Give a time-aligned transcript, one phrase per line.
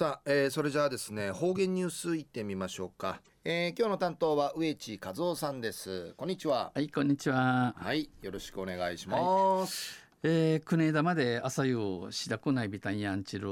[0.00, 6.14] さあ、えー、それじゃあですね方言ニュースいってみましょうか、えー、今日の担当は植地和夫さんです。
[6.16, 6.72] こんにちは。
[6.74, 7.74] はいこんにちは。
[7.76, 11.76] はいよろしくお願いします、はい、えー、国枝まで朝夕
[12.12, 13.48] しだくないびたんやんちる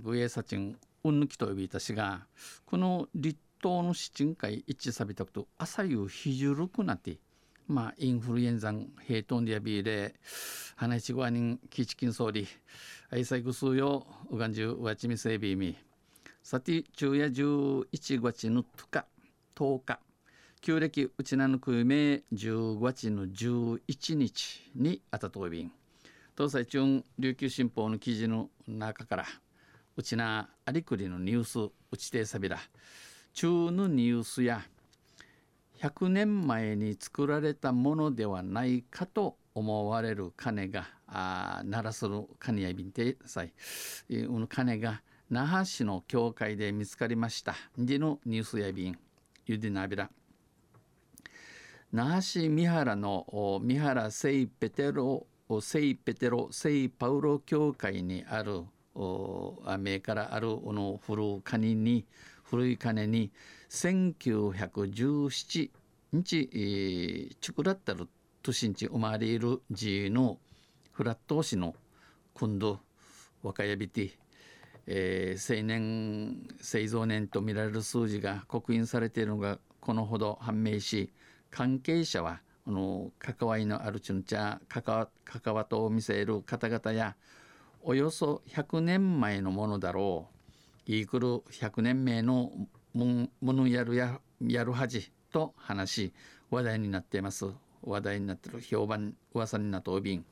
[0.00, 2.20] ぐえさちんうんぬきと呼びいたしが
[2.66, 7.18] この立冬の七人会一致さびたくと朝夕ひじゅるくなって
[7.70, 10.16] まあインフルエンザンヘイトンディアビーで
[10.74, 12.48] 花ちごわにんキチキン総理
[13.10, 15.76] 愛妻ぐすうようがんじゅうわちみせびみ。
[16.42, 19.06] さて昼夜11月のとか
[19.54, 20.00] 10日
[20.60, 25.70] 旧暦うちなぬくめ10月の11日にあたとびん。
[26.36, 29.26] 東西中琉球新報の記事の中から
[29.96, 32.58] うちなありくりのニュースうちてさびら
[33.32, 34.60] 中のニュースや
[35.82, 43.52] 100年前に作られたものではないかと思われる鐘があ鳴らする鐘やびんてさい、
[44.10, 47.54] うの鐘が那覇市の教会で見つかりました。
[47.78, 48.98] でのニュースやびん。
[49.46, 50.10] ゆでなびら。
[51.92, 55.26] 那覇市三原の三原聖ペテロ
[55.60, 58.64] 聖ペテロ聖パウロ教会にある
[59.78, 62.04] 目からあるこの古い鐘に
[62.44, 63.30] 古い鐘に
[63.70, 65.70] 1917
[66.12, 68.08] 日、えー、チュクラッタル
[68.42, 70.38] 都心地生まれる寺の
[70.92, 71.74] フラット市の
[72.34, 72.80] 今度
[73.42, 74.10] 若やびて、
[74.86, 81.12] えー、青年製造年とみられる数字が刻印されているのがこのほど判明し
[81.50, 87.16] 関係者はこの関わりのあるちゅんちゃ関わ関わとを見せる方々や
[87.82, 90.28] およそ100年前のものだろ
[90.86, 90.92] う。
[90.92, 92.52] いいくる100年前の
[92.94, 95.12] ものやるややるはじ。
[95.30, 96.12] と話し
[96.50, 97.46] 話題になっています。
[97.82, 100.24] 話題になってる評判噂になったお便、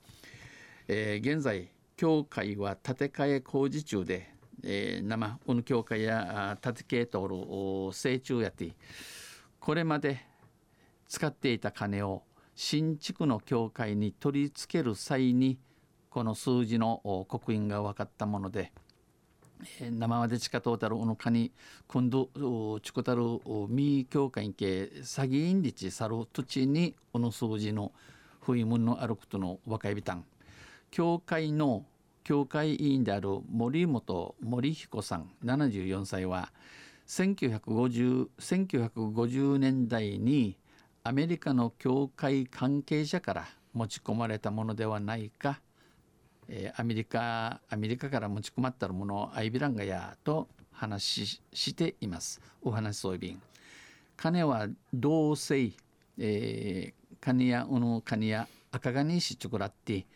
[0.86, 4.28] えー、現在教会は建て替え工事中で、
[4.62, 8.70] えー、生この教会や建て替えとる成中やって
[9.60, 10.20] これまで
[11.08, 12.22] 使っていた金を
[12.54, 15.58] 新築の教会に取り付ける際に
[16.10, 18.72] この数字の刻印が分かったもので
[19.80, 21.52] 生まで地下トータルのかに
[21.86, 22.28] 今度
[22.82, 23.22] チコタル
[23.68, 27.92] ミー教会系詐欺員立さる土地にこの数字の
[28.40, 30.24] 不意門のあることの若いビタン。
[30.90, 31.84] 教会の
[32.24, 36.52] 教会委員である森本森彦さん74歳は
[37.06, 40.58] 1950 1950年代に
[41.04, 45.60] アメリカの教会関係者から持ち込まれたものではないか
[46.48, 52.40] えー、アメリカアメリカから持ち込まったものをアイビランガやと話ししています。
[52.62, 53.42] お話そういびん。
[54.16, 55.72] 金は同性、
[56.18, 60.06] えー、金やうの金や赤ガニしちょくらって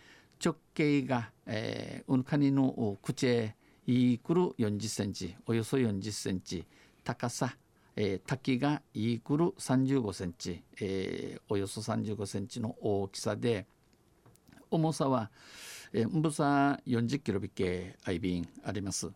[0.45, 3.55] 直径が、えー、うのカニの口へ
[3.87, 6.65] いくる40センチおよそ40センチ
[7.05, 7.57] 高さ、
[7.97, 13.67] えー、滝がいくる35センチ、えー、およそ35センチの大きさで
[14.73, 15.31] 重さは、
[15.95, 19.11] えー、重さ40キロ引けアイビンあります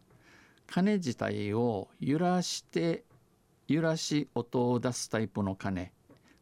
[0.67, 3.05] 鐘自体を揺らして
[3.69, 5.93] 揺らし音を出すタイプの鐘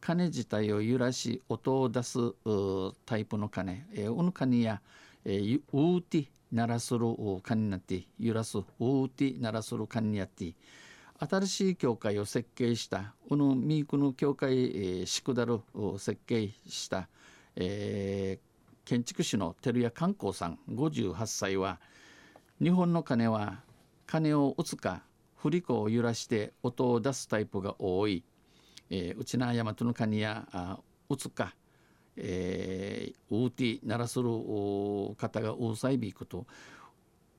[0.00, 2.18] 鐘自体を揺らし音を出す
[3.06, 4.80] タイプの鐘、えー、うぬ鐘や、
[5.24, 7.06] えー、うーティ鳴らする
[7.42, 10.54] 鐘になって揺らすうーティ鳴らする鐘にやって
[11.18, 17.08] 新しい教会を設計したこのミークの教会、えー、シクダルを設計した、
[17.56, 18.53] えー、
[18.84, 21.80] 建築士の照屋観光さん58歳は
[22.62, 23.62] 日本の鐘は
[24.06, 25.02] 鐘を打つか
[25.36, 28.24] 振り子を揺らして音を出すタイプが多い、
[28.90, 30.78] えー、うちな大和の鐘やあ
[31.08, 31.54] 打つか、
[32.16, 34.28] えー、ウーティ鳴らする
[35.16, 36.46] 方が大さいびくと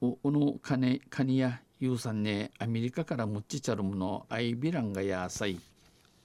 [0.02, 5.60] おの鐘カやユーさんねアメリカから持ちちゃるものアイビランがやさい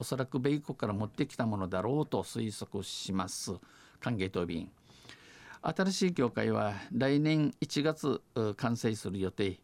[0.01, 3.53] おそらく米国から持ってきたものだろうと推測します。
[3.99, 4.67] 歓迎答弁。
[5.63, 8.21] 新しい教会は来年1月
[8.57, 9.59] 完成する予定。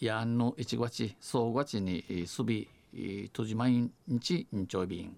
[0.00, 2.68] やんの1月総月にすび
[3.32, 5.16] とじ毎日日便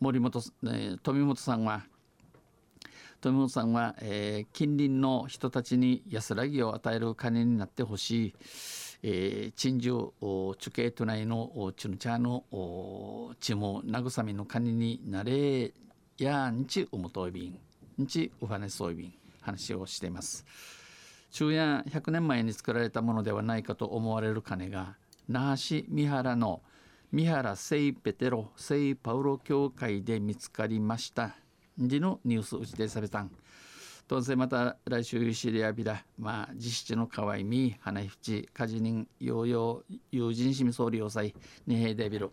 [0.00, 0.42] 森本、
[1.02, 1.84] 富本さんは
[3.20, 8.34] 富本さんは、えー、近隣の人たちに安らぎを与える金になってほしい、
[9.02, 12.44] えー、鎮守中継都内のチュンチャーの
[13.38, 15.72] 地も慰めの金になれ
[16.16, 17.58] やんちうむといびん
[18.00, 20.44] 日お話そういう話をしています。
[21.30, 24.96] 昼夜100年前に作られたものではないかと思われる鐘が
[25.28, 26.60] 那覇市三原の
[27.12, 31.36] 三原聖ペテロ聖パウロ教会で見つかりました。
[31.78, 33.30] でのニュース打ち出されたん。
[34.08, 41.32] 当然また来週シリアビラまあ実質の河合み花ひち家事人ヨーヨー友人しみ総理要塞
[41.66, 42.32] 二平デビル。